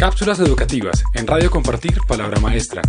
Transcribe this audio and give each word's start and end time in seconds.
Cápsulas 0.00 0.40
educativas 0.40 1.04
en 1.12 1.26
Radio 1.26 1.50
Compartir 1.50 1.98
Palabra 2.08 2.40
Maestra. 2.40 2.80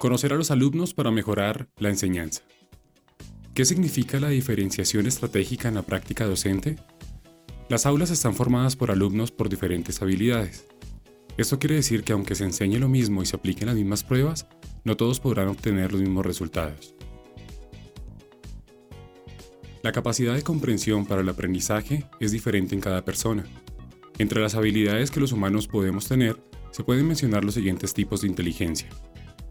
Conocer 0.00 0.32
a 0.32 0.36
los 0.36 0.50
alumnos 0.50 0.92
para 0.92 1.12
mejorar 1.12 1.68
la 1.78 1.90
enseñanza. 1.90 2.42
¿Qué 3.54 3.64
significa 3.64 4.18
la 4.18 4.30
diferenciación 4.30 5.06
estratégica 5.06 5.68
en 5.68 5.74
la 5.76 5.82
práctica 5.82 6.26
docente? 6.26 6.74
Las 7.68 7.86
aulas 7.86 8.10
están 8.10 8.34
formadas 8.34 8.74
por 8.74 8.90
alumnos 8.90 9.30
por 9.30 9.48
diferentes 9.48 10.02
habilidades. 10.02 10.66
Esto 11.36 11.60
quiere 11.60 11.76
decir 11.76 12.02
que 12.02 12.14
aunque 12.14 12.34
se 12.34 12.42
enseñe 12.42 12.80
lo 12.80 12.88
mismo 12.88 13.22
y 13.22 13.26
se 13.26 13.36
apliquen 13.36 13.68
las 13.68 13.76
mismas 13.76 14.02
pruebas, 14.02 14.48
no 14.82 14.96
todos 14.96 15.20
podrán 15.20 15.46
obtener 15.46 15.92
los 15.92 16.00
mismos 16.00 16.26
resultados. 16.26 16.95
La 19.86 19.92
capacidad 19.92 20.34
de 20.34 20.42
comprensión 20.42 21.06
para 21.06 21.20
el 21.20 21.28
aprendizaje 21.28 22.06
es 22.18 22.32
diferente 22.32 22.74
en 22.74 22.80
cada 22.80 23.04
persona. 23.04 23.44
Entre 24.18 24.42
las 24.42 24.56
habilidades 24.56 25.12
que 25.12 25.20
los 25.20 25.30
humanos 25.30 25.68
podemos 25.68 26.08
tener, 26.08 26.42
se 26.72 26.82
pueden 26.82 27.06
mencionar 27.06 27.44
los 27.44 27.54
siguientes 27.54 27.94
tipos 27.94 28.22
de 28.22 28.26
inteligencia. 28.26 28.88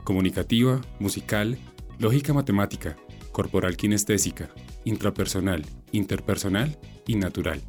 Comunicativa, 0.04 0.82
musical, 1.00 1.58
lógica 2.00 2.34
matemática, 2.34 2.98
corporal 3.32 3.78
kinestésica, 3.78 4.50
intrapersonal, 4.84 5.66
interpersonal 5.94 6.78
y 7.08 7.16
natural. 7.16 7.62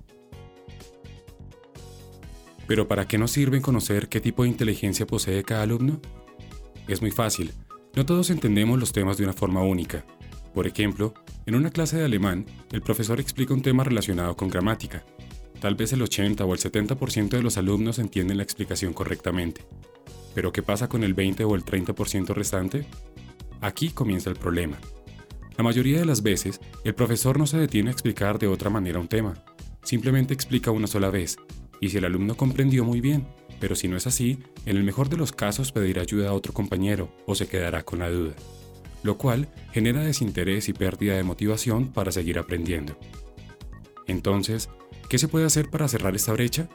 Pero 2.66 2.88
¿para 2.88 3.06
qué 3.06 3.16
nos 3.16 3.30
sirve 3.30 3.60
conocer 3.60 4.08
qué 4.08 4.20
tipo 4.20 4.42
de 4.42 4.48
inteligencia 4.48 5.06
posee 5.06 5.44
cada 5.44 5.62
alumno? 5.62 6.00
Es 6.88 7.00
muy 7.00 7.12
fácil. 7.12 7.52
No 7.94 8.04
todos 8.04 8.30
entendemos 8.30 8.80
los 8.80 8.90
temas 8.90 9.18
de 9.18 9.22
una 9.22 9.34
forma 9.34 9.62
única. 9.62 10.04
Por 10.56 10.66
ejemplo, 10.66 11.12
en 11.44 11.54
una 11.54 11.68
clase 11.68 11.98
de 11.98 12.06
alemán, 12.06 12.46
el 12.72 12.80
profesor 12.80 13.20
explica 13.20 13.52
un 13.52 13.60
tema 13.60 13.84
relacionado 13.84 14.38
con 14.38 14.48
gramática. 14.48 15.04
Tal 15.60 15.74
vez 15.74 15.92
el 15.92 16.00
80 16.00 16.42
o 16.46 16.54
el 16.54 16.58
70% 16.58 17.28
de 17.28 17.42
los 17.42 17.58
alumnos 17.58 17.98
entienden 17.98 18.38
la 18.38 18.42
explicación 18.42 18.94
correctamente. 18.94 19.66
Pero 20.34 20.52
¿qué 20.52 20.62
pasa 20.62 20.88
con 20.88 21.04
el 21.04 21.12
20 21.12 21.44
o 21.44 21.54
el 21.56 21.62
30% 21.62 22.28
restante? 22.32 22.86
Aquí 23.60 23.90
comienza 23.90 24.30
el 24.30 24.36
problema. 24.36 24.78
La 25.58 25.62
mayoría 25.62 25.98
de 25.98 26.06
las 26.06 26.22
veces, 26.22 26.58
el 26.84 26.94
profesor 26.94 27.38
no 27.38 27.46
se 27.46 27.58
detiene 27.58 27.90
a 27.90 27.92
explicar 27.92 28.38
de 28.38 28.46
otra 28.46 28.70
manera 28.70 28.98
un 28.98 29.08
tema. 29.08 29.34
Simplemente 29.82 30.32
explica 30.32 30.70
una 30.70 30.86
sola 30.86 31.10
vez, 31.10 31.36
y 31.82 31.90
si 31.90 31.98
el 31.98 32.06
alumno 32.06 32.34
comprendió 32.34 32.82
muy 32.82 33.02
bien, 33.02 33.26
pero 33.60 33.74
si 33.74 33.88
no 33.88 33.98
es 33.98 34.06
así, 34.06 34.38
en 34.64 34.78
el 34.78 34.84
mejor 34.84 35.10
de 35.10 35.18
los 35.18 35.32
casos 35.32 35.70
pedirá 35.70 36.00
ayuda 36.00 36.30
a 36.30 36.32
otro 36.32 36.54
compañero 36.54 37.14
o 37.26 37.34
se 37.34 37.46
quedará 37.46 37.82
con 37.82 37.98
la 37.98 38.08
duda 38.08 38.32
lo 39.02 39.18
cual 39.18 39.48
genera 39.72 40.02
desinterés 40.02 40.68
y 40.68 40.72
pérdida 40.72 41.16
de 41.16 41.22
motivación 41.22 41.92
para 41.92 42.12
seguir 42.12 42.38
aprendiendo. 42.38 42.98
Entonces, 44.06 44.68
¿qué 45.08 45.18
se 45.18 45.28
puede 45.28 45.46
hacer 45.46 45.70
para 45.70 45.88
cerrar 45.88 46.14
esta 46.14 46.32
brecha? 46.32 46.68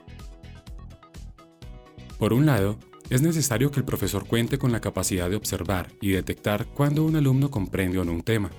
Por 2.17 2.33
un 2.33 2.45
lado, 2.45 2.77
es 3.09 3.21
necesario 3.21 3.71
que 3.71 3.79
el 3.79 3.85
profesor 3.85 4.25
cuente 4.25 4.57
con 4.57 4.71
la 4.71 4.79
capacidad 4.79 5.29
de 5.29 5.35
observar 5.35 5.91
y 5.99 6.11
detectar 6.11 6.67
cuando 6.67 7.03
un 7.03 7.15
alumno 7.15 7.51
comprende 7.51 7.99
o 7.99 8.05
no 8.05 8.13
un 8.13 8.21
tema. 8.21 8.51